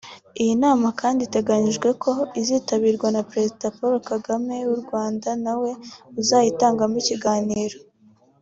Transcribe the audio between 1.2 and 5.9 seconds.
biteganijwe ko izanitabirwa na Perezida Paul Kagame w’u Rwanda na we